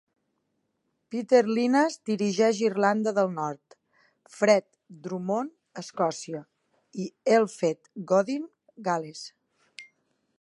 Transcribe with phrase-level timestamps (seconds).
[1.15, 3.75] Peter Lynas dirigeix Irlanda del Nord,
[4.37, 4.67] Fred
[5.09, 5.53] Drummond,
[5.85, 6.41] Escòcia,
[7.05, 8.49] i Elfed Godding,
[8.89, 9.23] Gal·les.